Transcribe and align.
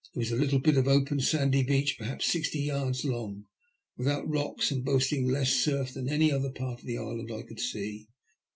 It 0.15 0.17
was 0.17 0.31
a 0.31 0.35
little 0.35 0.57
bit 0.57 0.77
of 0.77 0.87
open 0.87 1.19
sandy 1.19 1.61
beach, 1.61 1.95
perhaps 1.99 2.25
sixty 2.25 2.57
yards 2.57 3.05
long, 3.05 3.45
without 3.95 4.27
rocks, 4.27 4.71
and 4.71 4.83
boasting 4.83 5.27
less 5.29 5.53
surf 5.53 5.93
than 5.93 6.09
any 6.09 6.31
other 6.31 6.49
part 6.49 6.79
of 6.79 6.87
the 6.87 6.97
island 6.97 7.31
I 7.31 7.43
could 7.43 7.59
see. 7.59 8.07